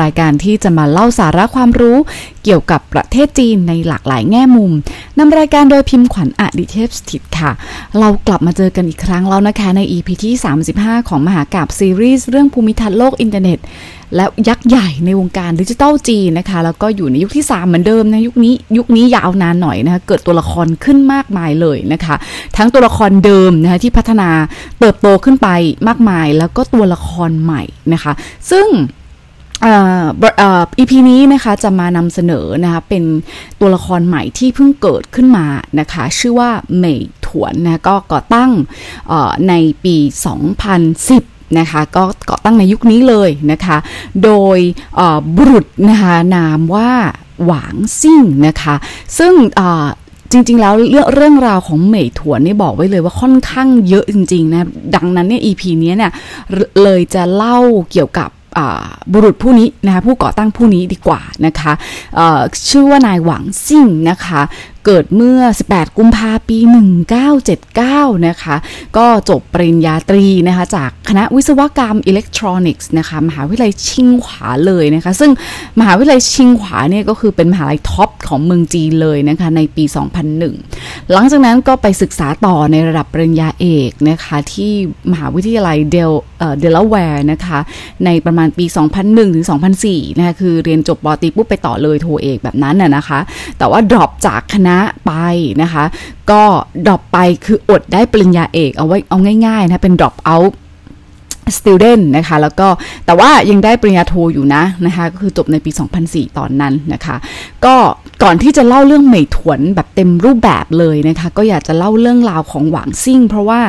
[0.00, 1.96] รายการที่จะมาเล่าสาระความรู้
[2.44, 4.72] เกี่ยวกับประเทศจีนในหลากหลายแง่มุม
[5.18, 7.50] นำรายการโดยพิมพ์ขวัญอดิเทพสถิตค่ะ
[7.98, 10.34] เรากลับมาเจอกันอีกครั้งแล้วนะคะใน EP ที่
[10.72, 13.58] 35 ของมหากาบซีรีส์เรื่องภูมิทัศน์โลกอินเทอร์เน็ต
[14.16, 22.14] และยักษ์ใหญ่ในวงการดิจิทัลจีนนะคะ แล้วก็อยู่ในยุคที่ 3 เหมือนเดิมนะยุคนี้ยุคนี้ยาวนานหน่อยนะคะเกิดตัวละครขึ้นมากมายเลยนะคะ
[22.56, 24.28] ทั้งตัวละครเดิมนะคะที่พัฒนา
[24.80, 25.48] เติบโตขึ้นไป
[25.88, 27.62] มากมาย แล้วก็ตัวละครใหม่
[27.92, 28.12] นะคะ
[28.50, 28.68] ซึ่ง
[29.64, 30.04] อ่อ
[30.38, 33.04] เอ่อ EP นี้นะคะจะมานำเสนอนะคะเป็น
[33.60, 35.46] ตัวละครใหม่ที่เพิ่งเกิดขึ้นมา
[35.80, 38.50] นะคะ ชื่อว่าเหมยถวนนะก็ก่อตั้ง
[39.48, 39.96] ในปี
[40.56, 43.76] 2010นะคะก็ก่อตั้งในยุคนี้เลยนะคะ
[44.24, 44.58] โดย
[45.36, 46.90] บุรุษนะคะนามว่า
[47.44, 48.74] หวางซิ่งนะคะ
[49.18, 49.34] ซึ่ง
[50.30, 56.12] จริง ๆ แล้วเรื่องเรื่องราวของเหมยถวนนี่บอกไว้เลยว่าค่อนข้างเยอะจริง ๆ นะ ดังนั้นเนี่ย EP นี้เนี่ย
[56.82, 57.58] เลยจะเล่า
[57.92, 58.30] เกี่ยวกับ
[59.12, 61.72] บุรุษผู้นี้นะคะผู้ก่อตั้งผู้นี้ดีกว่านะคะ
[62.68, 64.40] ชื่อว่านายหวังซิ่งนะคะ
[64.86, 66.58] เกิดเมื่อ 18 กุมภาปี
[67.42, 68.56] 1979 นะคะ
[68.96, 75.30] ก็จบปริญญาตรีนะคะ จากคณะวิศวกรรมอิเล็กทรอนิกส์นะคะ มหาวิทยาลัยชิงขวาเลยนะคะ ซึ่ง
[75.78, 79.84] มหาวิทยาลัยชิงขวาเนี่ยก็คือเป็นมหาลัยท็อปของเมืองจีนเลยนะคะ ในปี
[80.48, 84.72] 2001 หลังจากนั้นก็ไปศึกษาต่อในระดับปริญญาเอกนะคะ ที่
[85.10, 86.12] มหาวิทยาลัยเดล
[86.60, 87.58] เดลาแวร์นะคะ
[88.04, 88.64] ในประมาณปี
[89.00, 89.46] 2001 ถึง
[89.82, 93.18] 2004 นะคะ คือเรียนจบป.ตรีปุ๊บไปต่อเลยโทเอกแบบนั้นน่ะนะคะ
[93.58, 94.71] แต่ว่า drop จากคณะ
[95.06, 95.12] ไป
[95.62, 95.84] นะคะ
[96.30, 96.42] ก็
[96.86, 100.52] drop ไปคืออดได้ปริญญาเอกเอาไว้เอาง่ายๆนะเป็น drop out
[101.58, 102.68] student นะคะแล้วก็
[103.06, 105.70] แต่ว่ายังได้ปริญญาโทอยู่นะนะคะก็คือจบในปี
[106.04, 107.16] 2004 ตอนนั้นนะคะ
[107.64, 107.74] ก็
[108.22, 113.60] ก่อนที่จะเล่าเรื่องเหมยถวนแบบเต็มรูปแบบเลยนะคะก็อยากจะเล่าเรื่องราวของหวางซิ่ง เพราะว่า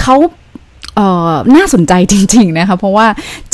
[0.00, 0.16] เขา
[0.96, 3.06] เอ่อน่าสนใจจริงๆนะคะเพราะว่า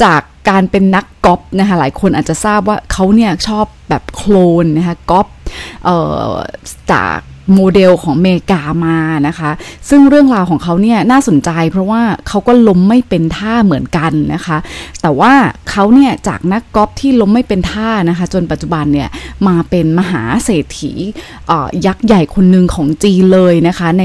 [0.03, 5.36] จากการเป็นนักกอล์ฟนะคะหลายคนอาจจะทราบว่าเขาเนี่ยชอบแบบโคลนนะคะกอล์ฟเอ่อ
[6.93, 7.19] จาก
[7.55, 8.99] โมเดลของเมกามา
[9.29, 9.51] นะคะ
[9.89, 14.59] ซึ่งเรื่องราวของเขาเนี่ยน่าสนใจเพราะว่าเขาก็ล้มไม่เป็นท่าเหมือนกันนะคะ
[15.03, 15.33] แต่ว่า
[15.71, 19.09] เขาเนี่ยจากนักกอล์ฟที่ล้มไม่เป็นท่านะคะ จนปัจจุบันเนี่ย
[19.47, 20.93] มาเป็นมหาเศรษฐี
[21.87, 24.05] ยักษ์ใหญ่คนหนึ่งของจีนเลยนะคะ ใน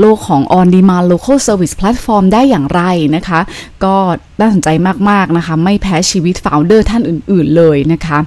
[0.00, 2.82] โลกของ on demand local service platform ได้อย่างไร
[3.16, 3.40] นะคะ
[3.84, 3.96] ก็
[4.40, 4.68] น่าสนใจ
[5.10, 8.18] มากๆนะคะ ไม่แพ้ชีวิต founder ท่านอื่น ๆเลยนะคะ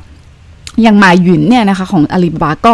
[0.84, 2.74] อย่างมาหยุนเนี่ยนะคะของอาลีบาบาก็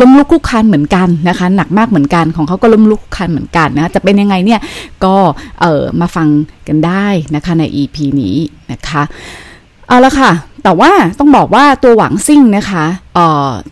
[0.00, 4.60] ล้มลุกคลุกคานเหมือนกันนะคะหนักมากเหมือนกันของเขาก็ล้มลุกคลุกคานเหมือนกันนะจะเป็นยังไงเนี่ย
[5.04, 5.14] ก็
[5.60, 6.28] เออมาฟัง
[6.68, 8.36] กันได้นะคะใน EP นี้
[8.72, 9.02] นะคะ
[9.88, 10.30] เอาละค่ะ
[10.64, 12.84] แต่ว่าต้องบอกว่าตัวหวังซิ่งนะคะ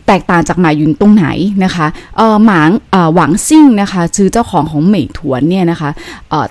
[0.07, 1.27] แตกต่างจากหมายุนตรงไหน
[1.65, 1.87] นะคะ
[2.45, 2.71] หมาง
[3.15, 5.91] หวังซิ่งนะคะชื่อเจ้าของของเหมยถวนเนี่ยนะคะ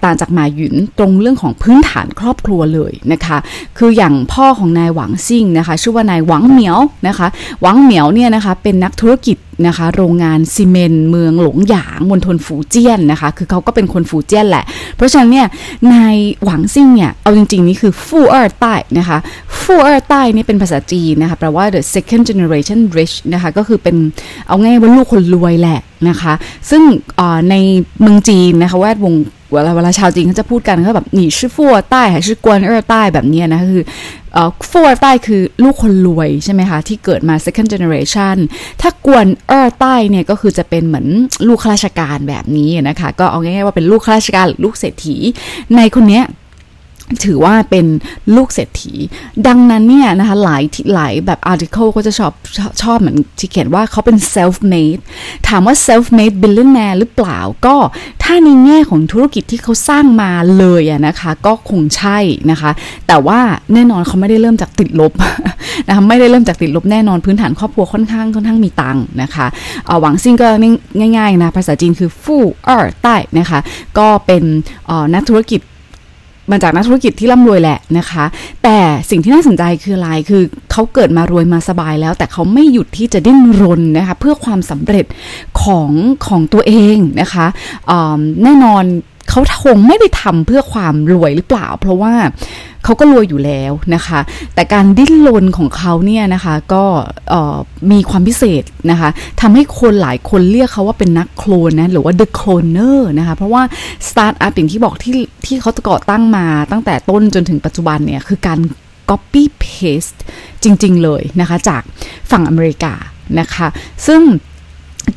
[0.04, 3.38] ต่างจากหมายุนตรงเรื่องของพื้นฐานครอบครัวเลยนะคะ
[3.78, 7.28] คืออย่างพ่อของนายหวังซิ่งนะคะชื่อว่านายหวังเหมียวนะคะ
[7.62, 9.38] หวังเหมียวเนี่ยนะคะเป็นนักธุรกิจ
[9.68, 14.64] นะคะโรงงานซีเมนต์เมืองหลงหยางมณฑลฟูเจี้ยนนะคะคือเขาก็เป็นคนฟูเจี้ยนแหละ
[14.96, 15.48] เพราะฉะนั้นเนี่ย
[15.94, 19.18] นายหวังซิ่งเนี่ยเอาจริงๆนี่คือฟู่เออร์ใต้นะคะ
[19.62, 23.96] ฟู่เออร์ใต้นี่เป็นภาษาจีนนะคะแปลว่า the second generation rich นะคะก็คือเป็น
[24.48, 26.34] เอาง่ายว่าลูกคนรวยแหละนะคะ
[26.70, 26.84] ซึ่ง
[27.50, 27.56] ใน
[28.02, 29.16] เมืองจีนนะคะแวดวง
[29.54, 33.84] เวลาเวลาชาวจีนเขาจะพูดกันก็แบบหนีชื่อฟัวใต้หรือชื่อกวนเออใต้แบบนี้นะคือ
[34.72, 38.38] ฟัวใต้คือลูกคนรวยใช่ไหมคะ ที่เกิดมา second generation
[38.82, 41.08] ถ้ากวนเออใต้เนี่ยก็คือจะเป็นเหมือน
[41.48, 45.16] ลูกข้าราชการแบบนี้นะคะ ก็เอาง่ายๆว่าเป็นลูกข้าราชการหรือลูกเศรษฐี
[45.76, 46.24] ในคนเนี้ย
[47.26, 47.86] ถือว่าเป็น
[48.36, 48.94] ลูกเศรษฐี
[49.48, 50.64] ดังนั้นเนี่ยนะคะหลาย
[50.94, 52.34] หลายแบบอาร์ติเคิลก็จะชอบ
[52.82, 55.02] ชอบเหมือนที่เขียนว่าเขาเป็น self made
[55.48, 57.76] ถามว่า self made billionaire หรือเปล่าก็
[58.24, 62.18] ถ้าในแง่ของธุรกิจที่เขาสร้างมาเลยอะนะคะก็คงใช่
[62.52, 62.72] นะคะ
[63.08, 63.40] แต่ว่า
[63.74, 65.12] แน่นอนเขาไม่ได้เริ่มจากติดลบ
[65.88, 69.46] นะคะไม่ได้เริ่มจากติดลบแน่นอนพื้นฐานครอบครัวค่อนข้างค่อนข้างมีตังค์นะคะ
[70.00, 70.48] หวังซิ่งก็
[71.18, 73.60] ง่ายๆนะภาษาจีนคือฟู่เออใต้นะคะ
[73.98, 74.44] ก็เป็น
[75.14, 75.60] นักธุรกิจ
[76.52, 78.26] มาจากนักธุรกิจที่ร่ำรวยแหละนะคะ
[78.64, 78.78] แต่
[79.10, 85.06] สิ่งที่น่าสนใจคืออะไรคือเขาเกิดมารวยมาสบายแล้ว แต่เขาไม่หยุดที่จะดิ้นรนนะคะเพื่อความสำเร็จ
[85.62, 85.92] ของ
[86.28, 87.46] ของตัวเองนะคะ
[88.44, 88.84] แน่นอน
[89.32, 92.14] เขาคงไม่ได้ทำเพื่อความรวยหรือเปล่า เพราะว่า
[92.84, 94.20] เขาก็รวยอยู่แล้วนะคะ
[94.56, 96.84] แต่การดิ้นรนของเขาเนี่ยนะคะก็
[97.92, 99.10] มีความพิเศษนะคะ
[99.42, 103.64] ทำให้คนหลายคนเรียกเขาว่าเป็นนักโคลนนะหรือว่า the cloner นะคะเพราะว่า
[104.10, 105.14] สตาร์ทอัพอย่างที่บอกที่
[105.46, 108.60] ที่เขาก่อตั้งมาตั้งแต่ต้นจนถึงปัจจุบันเนี่ยคือการ
[109.10, 110.18] copy paste
[110.64, 111.82] จริง ๆ เลยนะคะจาก
[112.32, 112.94] ฝั่งอเมริกา
[113.40, 113.68] นะคะ
[114.08, 114.22] ซึ่ง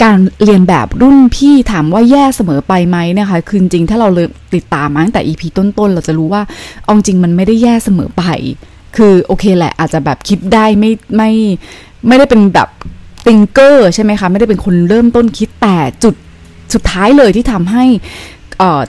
[0.03, 6.43] การเลียนแบบรุ่นพี่ถามว่าแย่เสมอไปไหมนะคะคือจริงถ้าเราเลยติดตามมาตั้งแต่ EP ต้นๆ เราจะรู้ว่า
[6.83, 8.25] เอาจริงมันไม่ได้แย่เสมอไป
[8.97, 11.31] คือโอเคแหละ อาจจะแบบคิดได้ไม่ไม่
[12.07, 12.69] ไม่ได้เป็นแบบ
[13.27, 16.15] ติงเกอร์ใช่ไหมคะไม่ได้เป็นคนเริ่มต้นคิดแต่จุด
[16.75, 17.85] สุดท้ายเลยที่ทำให้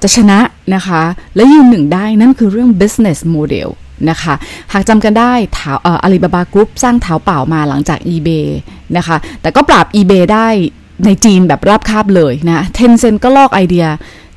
[0.03, 0.39] จะชนะ
[0.75, 1.01] นะคะ
[1.35, 3.69] และยืนหนึ่งได้นั่นคือเรื่อง business model
[4.09, 4.33] นะคะ
[4.73, 8.47] หากจำกันได้ถาอาลีบาบากรุ๊ปสร้างเท้าเปล่ามาหลังจาก eBay
[8.97, 10.47] นะคะ แต่ก็ปราบ eBay ได้
[11.05, 13.85] ในจีนแบบราบคาบเลยนะเทนเซ็นก็ลอกไอเดีย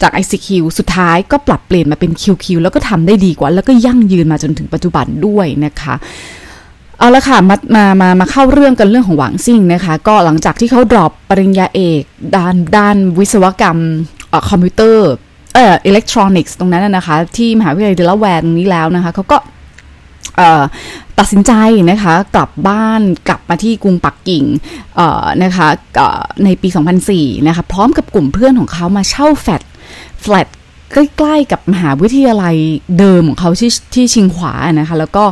[0.03, 5.95] จาก ICQ สุดท้ายก็ปรับเปลี่ยนมาเป็น QQ แล้วก็ทำได้ดีกว่า แล้วก็ยั่งยืนมาจนถึงปัจจุบันด้วยนะคะ
[6.99, 12.03] เอาละค่ะมามามามาเข้าเรื่องกันเรื่องของหวังซิ่งนะคะ ก็หลังจากที่เขา drop ปริญญาเอก
[12.37, 13.79] ด้านด้านวิศวกรรม
[14.49, 15.09] คอมพิวเตอร์
[15.55, 19.39] เอ่ออิเล็กทรอนิกส์ตรงนั้นนะคะ ที่มหาวิทยาลัยเดลาแวร์ตรงนี้แล้วนะคะเขาก็
[21.19, 21.53] ตัดสินใจ
[21.91, 24.45] นะคะกลับบ้านกลับมาที่กรุงปักกิ่ง
[25.43, 25.69] นะคะ
[26.45, 26.69] ในปี
[27.09, 29.63] 2004นะคะพร้อมกับกลุ่มเพื่อนของเขามาเช่าแฟลต
[30.23, 30.49] แฟลต
[30.93, 32.57] ใกล้ๆกับมหาวิทยาลัย
[32.99, 35.25] เดิมของเขาที่ที่ชิงหวานะคะ แล้วก็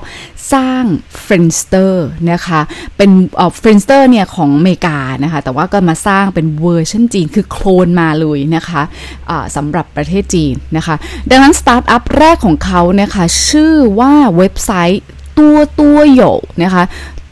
[0.53, 0.85] สร้าง
[1.23, 2.61] Friendster นะคะ
[2.97, 3.11] เป็น
[3.59, 10.95] Friendster เนี่ยของอเมริกานะคะ แต่ว่าก็มาสร้างเป็นเวอร์ชันจีน คือโคลนมาเลยนะคะสำหรับประเทศจีนนะคะ
[11.31, 15.03] ดังนั้นสตาร์ทอัพแรกของเขานะคะ ชื่อว่าเว็บไซต์
[15.39, 16.23] ตัวตัวโย
[16.63, 16.85] นะคะ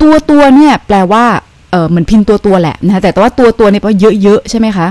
[0.03, 1.25] ตัวตัวเนี่ยแปลว่า
[1.75, 4.87] เออมันพินตัวตัวแหละนะคะแต่ว่าตัวตัวเนี่ยแปลว่าเยอะๆใช่ไหมคะ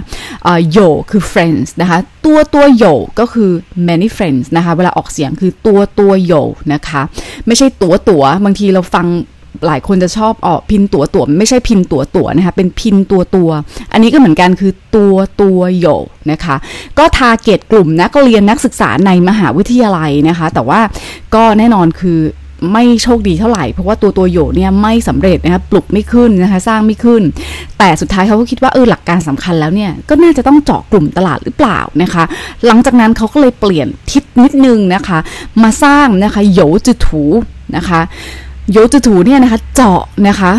[0.71, 0.79] โย
[1.11, 2.85] คือ friends นะคะตัวตัวโย
[3.19, 3.49] ก็คือ
[3.87, 6.33] many friends นะคะเวลาออกเสียงคือตัวตัวโย
[6.73, 7.01] นะคะ
[7.47, 9.07] ไม่ใช่ตัวตัวบางทีเราฟัง
[9.67, 13.49] หลายคนจะชอบออกพินตัวตัวไม่ใช่พินตัวตัวนะคะเป็นพินตัวตัว
[13.91, 15.87] อันนี้ก็เหมือนกันคือตัวตัวโย
[16.31, 16.55] นะคะ
[16.99, 20.79] ก็ทาเกตกลุ่มนักเรียนนักศึกษาในมหาวิทยาลัยนะคะ แต่ว่า
[21.35, 22.19] ก็แน่นอนคือ
[22.71, 27.21] ไม่โชคดีเท่าไหร่ เพราะว่าตัวตัวโยเนี่ยไม่สำเร็จนะคะปลุกไม่ขึ้นนะคะสร้างไม่ขึ้น
[27.77, 32.23] แต่สุดท้ายเขาก็คิดว่าเออหลักการสำคัญแล้วเนี่ยก็น่าจะต้องเจาะกลุ่มตลาดหรือเปล่านะคะ
[32.65, 35.19] หลังจากนั้นเขาก็เลยเปลี่ยนทิศนิดนึงนะคะ
[35.63, 37.23] มาสร้างนะคะโยจืถู
[37.75, 38.01] นะคะ
[38.71, 40.51] โยจืถูเนี่ยนะคะเจาะนะคะ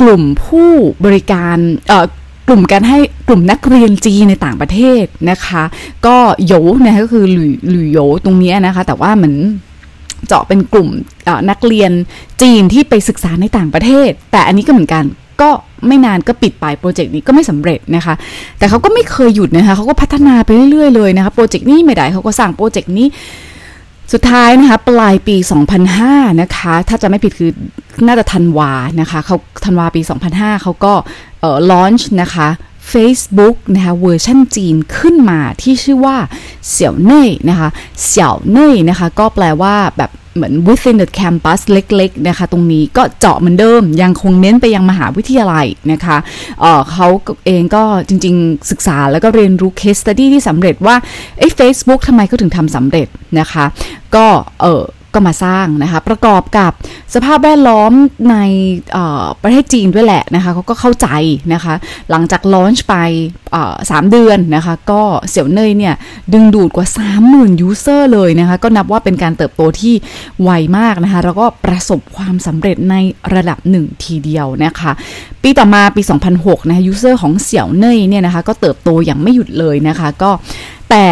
[0.00, 0.70] กลุ่มผู้
[1.04, 1.56] บริการ
[1.88, 2.06] เอ่อ
[2.48, 2.98] กลุ่มการให้
[3.28, 5.62] กลุ่มนักเรียนจีในต่างประเทศนะคะ
[6.06, 6.16] ก็
[6.46, 6.52] โย
[6.84, 9.36] นะคะก็คือหลุยหลุยโยตรงนี้นะคะ แต่ว่าเหมือน
[10.30, 10.88] เจาะเป็นกลุ่ม
[11.50, 11.92] นักเรียน
[12.42, 15.04] จีนที่ไปศึกษาในต่างประเทศ แต่อันนี้ก็เหมือนกัน
[15.42, 15.50] ก็
[15.86, 18.14] ไม่นานก็ปิดไปโปรเจกต์นี้ก็ไม่สำเร็จนะคะ
[18.58, 23.06] แต่เขาก็ไม่เคยหยุดนะคะเขาก็พัฒนาไปเรื่อยๆเลยนะคะโปรเจกต์นี้ไม่ได้เขาก็สร้างโปรเจกต์นี้
[24.12, 25.36] สุดท้ายนะคะปลายปี
[25.88, 27.50] 2005 นะคะ ถ้าจะไม่ผิดคือ
[28.06, 30.00] น่าจะธันวานะคะเขาธันวาปี
[30.32, 30.94] 2005 เขาก็
[31.40, 32.48] เอ่อลอนช์นะคะ
[32.92, 36.16] Facebook นะคะเวอร์ชันจีนขึ้นมาที่ชื่อว่า
[36.70, 37.68] เสี่ยวเน่ยนะคะ
[38.04, 46.16] เสี่ยวเน่ยนะคะ ก็แปลว่าแบบ เหมือน within the campus เล็ก ๆ นะคะ ตรงนี้ก็เจาะเหมือนเดิม ยังคงเน้นไปยังมหาวิทยาลัยนะคะ
[46.60, 47.08] เเขา
[47.46, 50.96] เองก็จริง ๆ ศึกษาแล้วก็เรียนรู้ case study ที่สำเร็จว่า
[51.38, 53.08] ไอ้ Facebook ทำไมเขาถึงทำสำเร็จ
[53.40, 53.64] นะคะ
[54.14, 54.26] ก็
[54.62, 54.82] เออ
[55.14, 56.72] ก็มาสร้างนะคะ ประกอบกับ
[57.14, 57.92] สภาพแวดล้อม
[58.30, 58.36] ใน
[59.42, 61.08] ประเทศจีนด้วยแหละนะคะเขาก็เข้าใจ
[61.54, 61.74] นะคะ
[62.10, 62.94] หลังจาก launch ไป
[63.90, 65.94] สามเดือนนะคะ ก็เสี่ยวเน่ยเนี่ย
[66.32, 66.86] ดึงดูดกว่า
[67.22, 69.94] 30,000 user เลยนะคะ ก็นับว่าเป็นการเติบโตที่
[70.42, 72.94] ไวมากนะคะ แล้วก็ประสบความสำเร็จใน
[73.34, 74.90] ระดับหนึ่งทีเดียวนะคะ
[75.42, 76.02] ปีต่อมาปี
[76.36, 80.30] 2006 นะคะ user ของเสี่ยวเน่ยเนี่ยนะคะ ก็เติบโตอย่างไม่หยุดเลยนะคะ ก็
[80.90, 81.06] แต่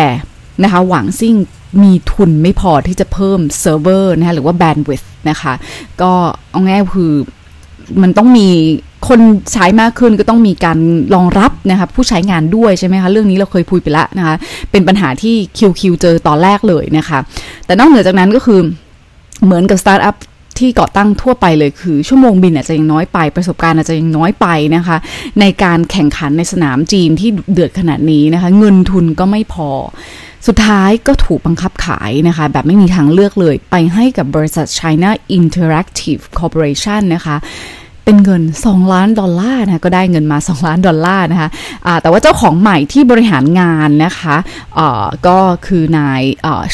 [0.63, 1.35] นะคะหวังซิ่ง
[1.83, 5.53] มีทุนไม่พอที่จะเพิ่มเซิร์ฟเวอร์นะคะหรือว่า bandwidth นะคะ
[6.01, 6.13] ก็
[6.51, 7.13] เอาง่ายคือ
[8.03, 8.49] มันต้องมี
[9.09, 9.21] คน
[9.53, 10.79] ใช้มากขึ้นก็ต้องมีการ
[11.15, 14.35] รองรับนะคะผู้ใช้งานด้วยใช่ไหมคะ เรื่องนี้เราเคยพูดไปแล้วนะคะ
[14.71, 17.19] เป็นปัญหาที่ QQ เจอตอนแรกเลยนะคะ
[17.67, 18.61] แต่นอกเหนือจากนั้นก็คือ
[19.45, 20.17] เหมือนกับสตาร์ทอัพ
[20.59, 24.47] ที่ก่อตั้งทั่วไปเลยคือชั่วโมงบินอาจจะยังน้อยไปประสบการณ์อาจจะยังน้อยไป
[24.77, 24.97] นะคะ
[25.41, 29.71] ในการแข่งขันในสนามจีนที่เดือดขนาดนี้นะคะ เงินทุนก็ไม่พอ
[30.47, 37.37] สุดท้ายก็ถูกบังคับขายนะคะ แบบไม่มีทางเลือกเลยไปให้กับบริษัท China Interactive Corporation นะคะ
[38.05, 46.23] เป็นเงิน 2 ล้านดอลลาร์นะก็ได้เงินมา 2 ล้านดอลลาร์นะคะะแต่ว่าเจ้าของใหม่ที่บริหารงานนะคะะก็คือนาย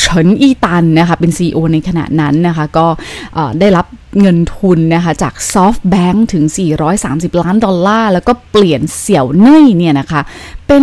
[0.01, 2.87] เฉินอีตันนะคะเป็น CEO ในขณะนั้นนะคะก็
[3.61, 3.87] ได้รับ
[4.21, 6.45] เงินทุนนะคะจาก SoftBank ถึง
[6.93, 10.21] 430 ล้านดอลลาร์ แล้วก็เปลี่ยนเสี่ยวเน่ยเนี่ยนะคะ
[10.67, 10.83] เป็น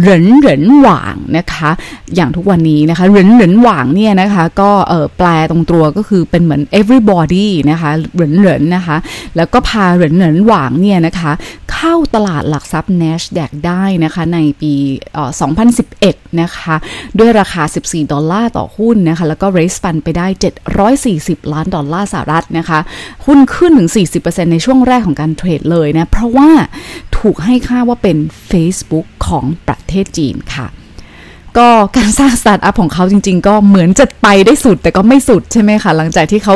[0.00, 1.70] เหรินเหรินหว่างนะคะ
[2.14, 8.96] อย่างทุกวันนี้นะคะเหรินเหรินหว่างเนี่ยนะคะก็เออแปลตรงตัวก็คือเป็นเหมือน everybody นะคะเหรินเหรินนะคะ
[9.36, 11.32] แล้วก็พาเหรินเหรินหว่างเนี่ยนะคะ
[11.72, 14.72] เข้าตลาดหลักทรัพย์ NASDAQ ได้นะคะในปี
[15.12, 15.30] เอ่อ
[15.84, 16.74] 2011 นะคะ
[17.18, 20.26] ด้วยราคา 14 ดอลลาร์ต่อหุ้นนะคะ แล้วก็ raise fund ไปได้
[20.90, 22.78] 740 ล้านดอลลาร์สหรัฐนะคะ
[23.26, 23.90] หุ้นขึ้นถึง
[24.20, 26.50] 40%ในช่วงแรกของการเทรดเลยนะ เพราะว่า
[27.18, 28.16] ถูกให้ค่าว่าเป็น
[28.50, 30.66] Facebook ของประเทศจีนค่ะ
[31.58, 36.54] ก็การสร้างสตาร์ทอัพของเขาจริง ๆ ก็เหมือนจะไปได้สุดแต่ก็ไม่สุดใช่ไหมคะ หลังจากที่เขา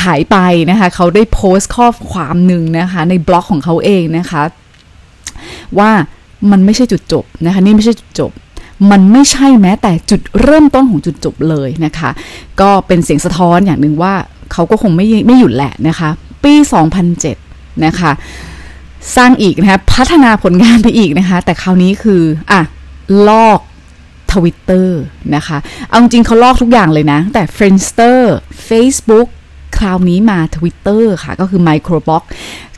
[0.00, 0.36] ขายไป
[0.70, 4.42] นะคะเขาได้โพสต์ข้อความหนึ่งนะคะในบล็อกของเขาเองนะคะ
[5.78, 5.90] ว่า
[6.50, 8.30] มันไม่ใช่จุดจบนะคะนี่ไม่ใช่จุดจบ
[8.90, 12.10] มันไม่ใช่แม้แต่จุดเริ่มต้นของจุดจบเลยนะคะ
[12.60, 14.14] ก็เป็นเสียงสะท้อนอย่างหนึ่งว่า
[14.52, 16.10] เขาก็คงไม่ไม่หยุดแหละนะคะ
[16.44, 16.54] ปี
[17.18, 18.10] 2007 นะคะ
[19.16, 22.60] สร้างอีกนะคะพัฒนาผลงานไปอีกนะคะ แต่คราวนี้คืออะ
[23.28, 23.60] ลอก
[24.32, 25.00] ทวิตเตอร์
[25.36, 28.20] นะคะ เอาจริงเขาลอกทุกอย่างเลยนะ แต่ f r i e n d s t e r
[28.68, 29.28] Facebook
[29.76, 32.22] คราวนี้มา Twitter ค่ะ ก็คือ Microblog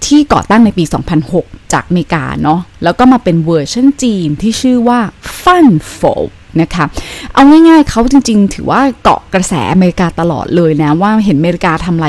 [0.05, 0.85] ที่ก่อตั้งในปี
[1.29, 5.01] 2006 จากอเมริกาเนาะ แล้วก็มาเป็นเวอร์ชันจีนที่ชื่อว่า
[5.43, 6.15] Fanfou
[6.61, 6.85] นะคะ
[7.33, 12.09] เอาง่ายๆเขาจริงๆ ถือว่าเกาะกระแสอเมริกาตลอดเลยนะ ว่าเห็นอเมริกาทำอะไร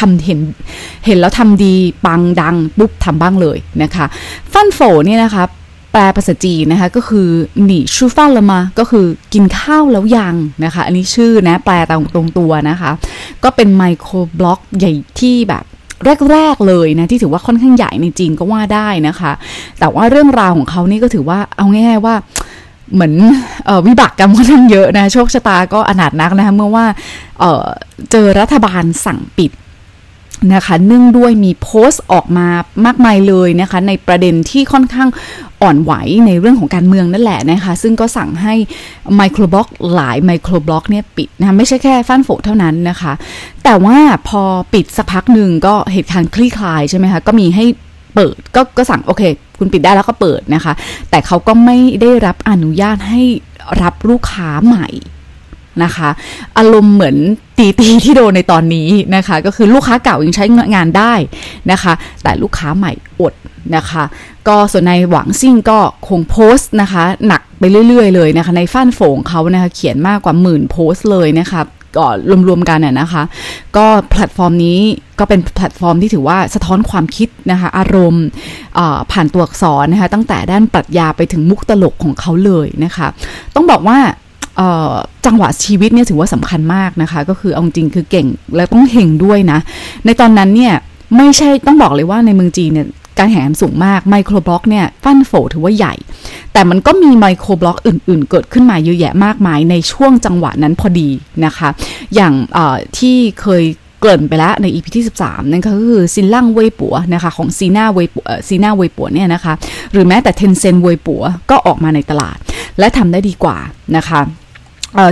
[0.00, 0.40] ทำเห็น
[1.06, 1.74] เห็นแล้วทำดี
[2.06, 4.06] ปังดังปุ๊บทำบ้างเลยนะคะ
[4.52, 5.44] ฟันโฟเนี่ยนะคะ
[5.92, 7.28] แปลภาษาจีนนะคะก็คือ
[7.64, 12.90] หนีชูฟันละมา ก็คือกินข้าวแล้วยังนะคะ อันนี้ชื่อนะแปลตรงตรงตัวนะคะ
[13.44, 15.64] ก็เป็นไมโครบล็อกใหญ่ที่แบบ
[16.32, 19.32] แรกๆเลยนะที่ถือว่าค่อนข้างใหญ่ในจีนก็ว่าได้นะคะ
[19.80, 22.14] แต่ว่าเรื่องราวของเขานี่ก็ถือว่าเอาง่ายๆว่า
[22.94, 23.14] เหมือน
[23.68, 26.86] ออวิบากกรรมค่อนข้างเยอะนะโชคชะตาก็อนาถนักนะคะเมื่อว่า
[27.38, 29.50] เจอรัฐบาลสั่งปิด
[30.54, 32.48] นะคะเนื่องด้วยมีโพสต์ออกมา
[32.84, 35.08] มากมายเลยนะคะ ในประเด็นที่ค่อนข้าง
[35.62, 35.92] อ่อนไหว
[36.26, 38.54] ในเรื่องของการเมืองนั่นแหละนะคะ ซึ่งก็สั่งให้
[39.16, 43.12] microblog หลาย microblog เนี่ยปิดนะคะไม่ใช่แค่ Fanfou เท่านั้นนะคะ
[43.64, 44.42] แต่ว่าพอ
[44.74, 47.64] ปิดสักพักหนึ่งก็เหตุการณ์คลี่คลายใช่ไหมคะ ก็มีให้
[48.14, 49.22] เปิดก็ก็สั่งโอเค
[49.58, 50.72] คุณปิดได้แล้วก็เปิดนะคะ
[51.10, 53.22] แต่เขาก็ไม่ได้รับอนุญาตให้
[53.82, 54.88] รับลูกค้าใหม่
[55.84, 56.08] นะคะ
[56.58, 57.16] อารมณ์เหมือน
[57.58, 60.44] DiDi ที่โดนในตอนนี้นะคะ ก็คือลูกค้าเก่ายังใช้
[60.74, 61.14] งานได้
[61.70, 63.34] นะคะ แต่ลูกค้าใหม่อด
[63.76, 64.04] นะคะ
[64.48, 71.60] ก็ส่วนในหวังซิ่งก็คงโพสต์นะคะ หนักไปเรื่อย ๆ เลยนะคะ ใน Fanfou เขานะคะเขียนมากกว่าหมื่นโพสต์เลยนะคะ
[71.96, 72.06] ก็
[72.48, 73.22] รวมๆกันเนี่ยนะคะ
[73.76, 74.78] ก็แพลตฟอร์มนี้
[75.18, 78.24] ก็เป็นแพลตฟอร์มที่ถือว่าสะท้อนความคิดนะคะ อารมณ์
[79.12, 83.06] ผ่านตัวอักษรนะคะ ตั้งแต่ด้านปรัชญาไปถึงมุกตลกของเขาเลยนะคะ
[83.54, 83.98] ต้องบอกว่า
[85.26, 88.26] จังหวะชีวิตเนี่ยถือว่าสำคัญมากนะคะ ก็คือเอาจริงคือเก่ง
[88.56, 89.58] และต้องเฮงด้วยนะ
[90.04, 90.74] ในตอนนั้นเนี่ย
[91.16, 92.88] ไม่ใช่ต้องบอกเลยว่าในเมืองจีนเนี่ย
[93.18, 95.94] การแข่งขันสูงมากไมโครบล็อกเนี่ยฟันโฟถือว่าใหญ่
[96.52, 101.08] แต่มันก็มีไมโครบล็อกอื่นๆ เกิดขึ้นมาเยอะแยะมากมายในช่วงจังหวะนั้นพอดี
[101.44, 101.68] นะคะ
[102.14, 102.32] อย่าง
[102.98, 103.64] ที่เคย
[104.00, 109.52] เกริ่นไปแล้วใน EP ที่ 13 นั่นก็คือซินล่างเวยปัวนะคะของซีน่าเวยปัวซีน่าเวยปัวเนี่ยนะคะ
[109.92, 112.38] หรือแม้แต่เทนเซนเวยปัวก็ออกมาในตลาด
[112.78, 113.58] และทำได้ดีกว่า
[113.96, 114.20] นะคะ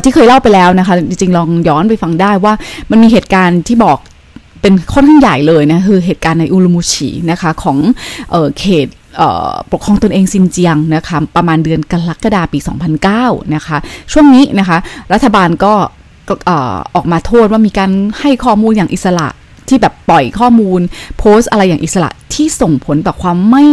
[0.04, 2.52] ที่เคยเล่าไปแล้วนะคะ จริงๆ ลองย้อนไปฟังได้ว่า
[2.90, 3.98] มันมีเหตุการณ์ที่บอก
[4.62, 7.78] เป็นค่อนข้างใหญ่เลยนะ คือเหตุการณ์ในอุลุมูชีนะคะของ
[8.30, 8.86] เออเขต
[9.72, 12.58] ปกครองตนเองซินเจียงนะคะประมาณเดือนกรกฎาปี
[13.06, 13.76] 2009 นะคะ
[14.12, 14.78] ช่วงนี้นะคะ
[15.12, 15.72] รัฐบาลก็
[16.94, 19.28] ออกมาโทษว่ามีการให้ข้อมูลอย่างอิสระ
[19.68, 20.80] ที่แบบปล่อยข้อมูล
[21.18, 23.64] โพสอะไรอย่างอิสระที่ส่งผลต่อความไม่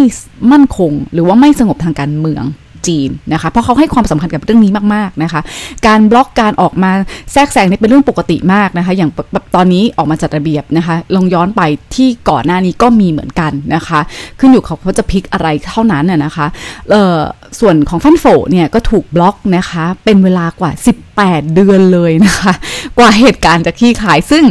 [0.51, 2.43] มั่นคง หรือว่าไม่สงบทางการเมือง
[2.87, 5.41] จีนนะคะเพราะเขาให้ความสำคัญกับเรื่องนี้มากๆนะคะ
[5.87, 6.91] การบล็อกการออกมา
[7.33, 9.11] แทรกแซงนี่เป็นเรื่องปกติมากนะคะ อย่าง
[9.55, 11.61] ตอนนี้ออกมาจัดระเบียบนะคะลองย้อนไป
[11.95, 13.99] ที่ก่อนหน้านี้ก็มีเหมือนกันนะคะ
[14.39, 16.45] ขึ้นอยู่เขาจะพิกอะไรเท่านั้นนะคะ
[16.89, 17.19] เอ่อ
[17.59, 20.71] ส่วนของฟันโฟเนี่ยก็ถูกบล็อกนะคะเป็นเวลากว่า
[21.13, 22.53] 18 เดือนเลยนะคะ
[22.97, 24.43] กว่าเหตุการณ์จะคลี่คลายซึ่ง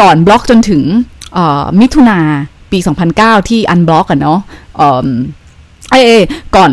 [0.00, 0.82] ก่อนบล็อกจนถึง
[1.80, 2.18] มิถุนา
[2.72, 2.78] ปี
[3.14, 4.40] 2009 ที่ unblock กันเนาะ
[5.90, 5.96] เอ
[6.56, 6.70] ก่อน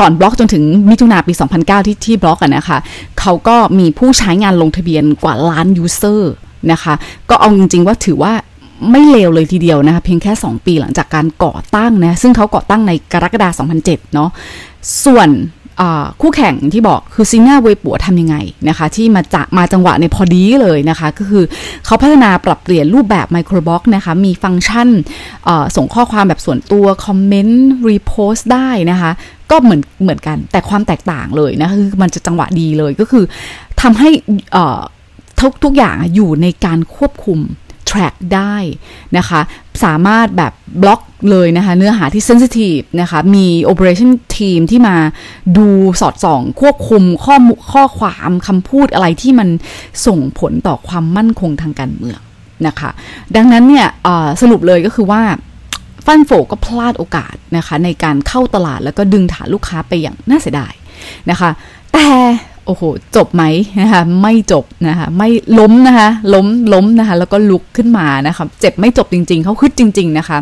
[0.00, 2.78] ก่อนบล็อกจนถึงมิถุนาปี 2009 ที่ที่บล็อกอะนะคะ
[3.20, 6.32] เขาก็มีผู้ใช้งานลงทะเบียนกว่าล้าน user
[6.72, 6.94] นะคะ
[7.30, 8.32] ก็เอาจริง ๆ ว่าถือว่า
[8.90, 14.30] ไม่เลวเลยทีเดียวนะคะ เพียงแค่ 2 ปีหลังจากการก่อตั้งนะ ซึ่งเขาก่อตั้งในกรกฎาคม2007 เนาะ
[15.04, 15.28] ส่วน
[16.20, 18.36] คู่แข่งที่บอกคือ Sina Weibo ทำยังไง
[18.68, 21.44] นะคะ ที่มาจากมาจังหวะในพอดีเลยนะคะ ก็คือ
[21.86, 24.88] เขาพัฒนาปรับเปลี่ยนรูปแบบ microblog นะคะ มีฟังก์ชัน
[25.76, 29.10] ส่งข้อความแบบส่วนตัว คอมเมนต์ repost ได้นะคะ
[29.50, 33.24] ก็เหมือนเหมือนกันแต่ความแตกต่างเลยนะคือมันจะจังหวะดีเลยก็คือ
[33.80, 34.10] ทำให้
[35.40, 37.38] ทุกทุกอย่างอยู่ในการควบคุม
[37.90, 38.56] track ได้
[39.16, 39.40] นะคะ
[39.84, 44.96] สามารถแบบบล็อกเลยนะคะเนื้อหาที่เซนซิทีฟนะคะมี Operation Team ที่มา
[45.58, 45.68] ดู
[46.00, 47.36] สอดส่อง ควบคุมข้อ
[47.72, 49.48] ข้อความคำพูดอะไรที่มัน
[50.06, 52.20] ส่งผลต่อความมั่นคงทางการเมือง
[52.66, 52.90] นะคะ
[53.36, 53.86] ดังนั้นเนี่ย
[54.40, 55.22] สรุปเลยก็คือว่า
[56.06, 60.72] ฟันโฟก็พลาดโอกาสนะคะในการเข้าตลาดแล้วก็ดึงฐานลูกค้าไปอย่างน่าเสียดาย
[61.30, 61.50] นะคะ
[61.92, 62.08] แต่
[62.70, 62.84] โอ้โห
[63.16, 63.44] จบไหม
[63.80, 70.36] นะคะไม่จบนะคะไม่ล้มนะคะล้มล้มนะคะแล้วก็ลุกขึ้นมานะคะเจ็บไม่จบจริง ๆเขาอึดจริง ๆ นะคะ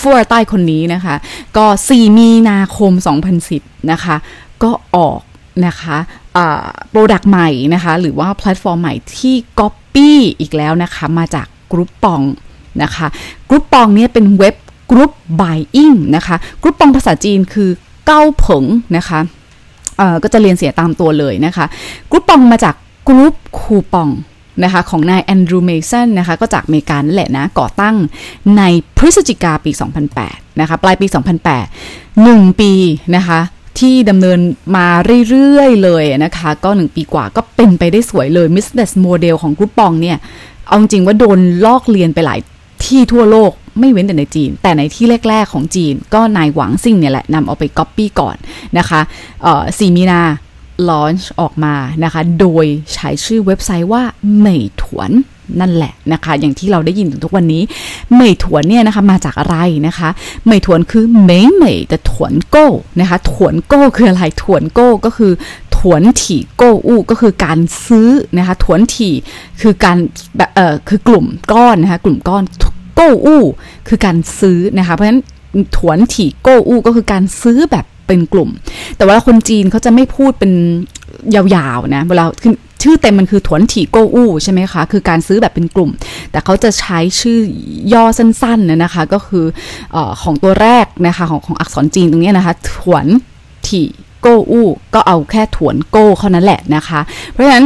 [0.06, 1.14] ัวใต้คนนี้นะคะ
[1.56, 2.92] ก็ 4 มีนาคม
[3.42, 4.16] 2010 นะคะ
[4.62, 5.20] ก็ออก
[5.66, 5.96] นะคะ
[6.90, 12.22] product ใหม่นะคะ หรือว่าแพลตฟอร์มใหม่ที่ก๊อปปี้อีกแล้วนะคะ มาจาก Groupon
[12.82, 13.06] นะคะ
[13.48, 14.54] Groupon เนี่ยเป็นเว็บ
[14.90, 17.70] group buying นะคะ Groupon ภาษาจีนคือ
[18.06, 18.64] เก้าผง
[18.96, 19.20] นะคะ
[20.22, 21.66] ก็จะเรียนเสียตามตัวเลยนะคะ
[22.10, 22.74] Groupon มาจาก
[23.08, 24.10] group coupon
[24.64, 27.96] นะคะของนายแอนดรูเมสันนะคะก็จากอเมริกานั่นแหละนะก่อตั้ง
[28.58, 28.62] ใน
[28.96, 29.70] พฤศจิกาปี
[30.16, 31.06] 2008 นะคะปลายปี
[31.82, 32.72] 2008 1 ปี
[33.16, 33.40] นะคะ
[33.78, 34.38] ที่ดำเนิน
[34.76, 34.86] มา
[35.28, 40.16] เรื่อยๆเลยนะคะ ก็ 1 ปีกว่าก็เป็นไปได้สวยเลย business model ของ Groupon เนี่ย
[40.66, 42.40] เอาจริงว่าโดนลอกเลียนไปหลาย
[42.84, 48.36] ที่ทั่วโลก ไม่เว้นแต่ในจีน แต่ในที่แรก ๆ ของจีน ก็นายหวังซิ่งเนี่ยแหละนำเอาไปก๊อปปี้ก่อน
[48.78, 49.00] นะคะ
[49.78, 50.20] สี่มีนา
[50.88, 51.74] ลอนช์ออกมา
[52.04, 54.02] นะคะ โดยใช้ชื่อเว็บไซต์ว่า
[54.36, 55.10] เหมยถวน
[55.60, 57.62] นั่นแหละนะคะ อย่างที่เราได้ยินถึงทุกวันนี้
[58.12, 60.08] เหมยถวนเนี่ยนะคะมาจากอะไรนะคะ
[60.44, 62.66] เหมยถวนคือเหมยเหมยแต่ถวนโก้
[63.00, 65.32] นะคะถวนโก้คืออะไรถวนโก้ก็คือ
[65.76, 69.14] ถวนถี่โก้อู้ก็คือการซื้อนะคะถวนถี่
[69.60, 69.96] คือการ
[70.36, 72.42] แบบเออคือกลุ่มก้อนนะคะกลุ่มก้อน
[73.02, 73.42] ก้อู้
[73.88, 75.20] คือการซื้อนะคะ เพราะฉะนั้น
[75.76, 78.50] ถวนถี่โก้อู้ก็คือการซื้อแบบเป็นกลุ่ม
[78.96, 80.52] แต่ว่าคนจีนเขาจะไม่พูดเป็น
[81.34, 82.24] ยาวๆนะเวลา
[82.82, 85.90] ชื่อเต็มมันคือถวนถี่โกอู้ใช่ไหมคะ คือการซื้อแบบเป็นกลุ่ม
[86.30, 87.38] แต่เขาจะใช้ชื่อ
[87.92, 89.44] ย่อสั้นๆนะคะ ก็คือ
[89.94, 93.06] อของตัวแรกนะคะของของอักษรจีนตรงนี้นะคะถวน
[93.66, 93.86] ถี่
[94.20, 97.64] โกอู้ก็เอาแค่ถวนโก้เท่านั้นแหละนะคะ เพราะฉะนั้น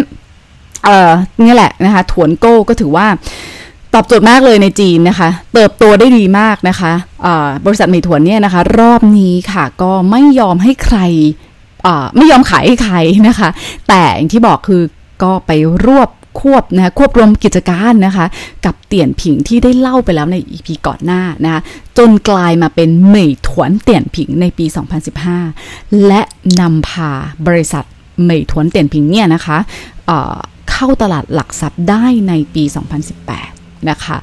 [0.85, 1.13] เอ่อ
[1.45, 3.07] นี่แหละนะคะถวนโก้ก็ถือว่า
[3.99, 10.99] ตอบโจทย์มากเลยในจีนนะคะ เติบโตได้ดีมากนะคะะบริษัทเมถวนเนี่ยนะคะ รอบนี้ค่ะก็ไม่ยอมให้ใคร
[12.17, 12.97] ไม่ยอมขายให้ใคร
[13.29, 13.49] นะคะ
[13.89, 14.83] แต่อย่างที่บอกคือ
[15.23, 15.51] ก็ไป
[15.85, 16.09] รวบ
[16.41, 18.27] ควบนะควบรวมกิจการนะคะ
[18.65, 21.61] กับเตี่ยนผิงที่ได้เล่าไปแล้วในอีพีก่อนหน้านะคะ
[21.99, 24.67] จนกลายมาเป็นเหมยถวนเตี่ยนผิงในปี
[25.37, 26.21] 2015 และ
[26.61, 27.11] นำพา
[27.47, 27.85] บริษัท
[28.23, 29.59] เหมยถวนเตี่ยนผิงเนี่ยนะคะ
[30.07, 34.17] เเข้าตลาดหลักทรัพย์ได้ในปี 2018 นะคะ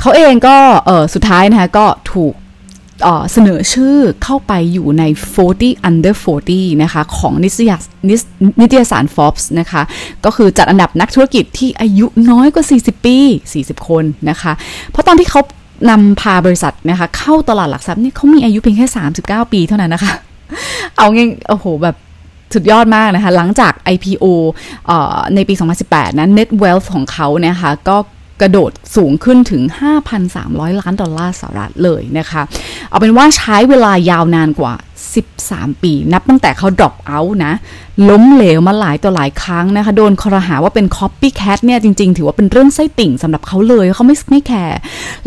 [0.00, 0.56] เขาเองก็
[1.14, 2.34] สุดท้ายนะคะก็ถูก
[3.32, 5.02] เสนอชื่อเข้าไปอยู่ใน
[5.44, 6.14] 40 under
[6.46, 7.82] 40 นะคะ ของนิตยส
[8.60, 9.82] นิตยสาร Forbes นะคะ
[10.24, 13.18] ก็คือจัดอันดับนักธุรกิจที่อายุน้อยกว่า 40 ปี
[13.54, 14.52] 40 คนนะคะ
[14.90, 15.40] เพราะตอนที่เขา
[15.90, 18.86] นำพาบริษัทนะคะ เข้าตลาดหลักทรัพย์นี่เขามีอายุเพียงแค่
[19.20, 20.14] 39 ปีเท่านั้นนะคะ
[20.96, 21.96] เอางี้โอ้โห แบบ
[22.54, 24.24] สุดยอดมากนะคะ หลังจาก IPO
[25.34, 25.54] ในปี
[25.86, 27.96] 2018 นะ net wealth ของเขาเนี่ยค่ะก็
[28.40, 29.62] กระโดดสูงขึ้นถึง
[30.22, 32.42] 5,300 ล้านดอลลาร์สหรัฐเลยนะคะ
[32.88, 34.74] เอาเป็นว่าใช้เวลายาวนานกว่า
[35.26, 37.52] 13 ปี นับตั้งแต่เขา drop out นะ
[38.08, 44.78] ล้มเหลวมาหลายต่อหลายครั้งนะคะ โดนคอรหาว่าเป็น copycat เนี่ย จริง ๆ ถือว่าเป็นเรื่องไส้ติ่งสำหรับเขาเลย เขาไม่ไม่แคร์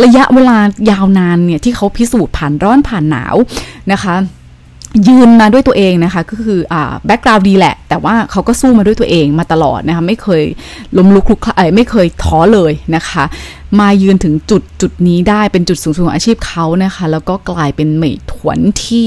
[0.03, 0.57] ระยะเวลา
[0.91, 3.35] ยาวนานเนี่ย ที่เขาพิสูจน์ผ่านร้อนผ่านหนาว
[3.91, 4.15] นะคะ
[5.07, 10.43] ยืนมาด้วยตัวเองนะคะก็คืออ่า background ดีแหละ แต่ว่าเขาก็สู้มาด้วยตัวเองมาตลอดนะคะไม่เคย
[10.97, 13.23] ล้มลุกคลุกคลานไม่เคยท้อเลยนะคะ
[13.79, 19.05] มายืนถึงจุดจุดนี้ได้เป็นจุดสูงสุดของอาชีพเขานะคะ แล้วก็กลายเป็นเหมยถวนที่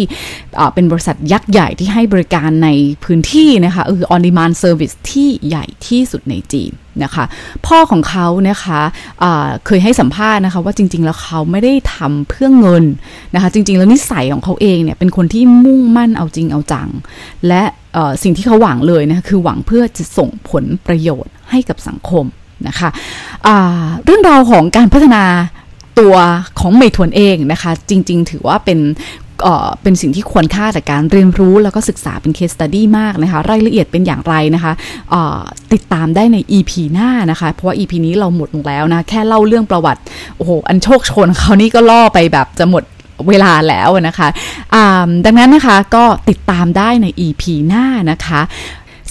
[0.74, 2.68] เป็นบริษัทยักษ์ใหญ่ที่ให้บริการใน
[3.04, 6.72] พื้นที่นะคะคือ on demand service ที่ใหญ่ที่สุดในจีน
[7.02, 7.24] นะคะ
[7.66, 12.84] พ่อของเขานะคะะเคยให้สัมภาษณ์นะคะว่าจริง ๆ แล้วเขาไม่ได้ทำเพื่อเงิน
[13.34, 16.88] นะคะจริง ๆ แล้วนิสัยของเขาเองเนี่ยเป็นคนที่มุ่งมั่นเอาจริงเอาจัง
[17.48, 17.62] และ
[18.22, 22.24] สิ่งที่เขาหวังเลยนะคะคือหวังเพื่อจะส่งผลประโยชน์ให้กับสังคม
[22.68, 22.88] นะคะ
[24.04, 25.24] เรื่องราวของการพัฒนา
[25.98, 26.14] ตัว
[26.60, 28.80] ของเมทวนเองนะคะ จริง ๆ ถือว่าเป็น
[29.82, 34.72] เป็นสิ่งที่ควรค่าแต่การเรียนรู้แล้วก็ศึกษาเป็นเคสตัดดี้มากนะคะ รายละเอียดเป็นอย่างไรนะคะ
[35.72, 40.00] ติดตามได้ใน EP หน้านะคะ เพราะว่า EP นี้เราหมดลงแล้วนะ แค่เล่าเรื่องประวัติ
[40.36, 42.84] โอ้โห อันโชคชนเขานี่ก็ล่อไปแบบจะหมด
[43.28, 44.28] เวลาแล้วนะคะ
[45.24, 48.40] ดังนั้นนะคะก็ติดตามได้ใน EP หน้านะคะ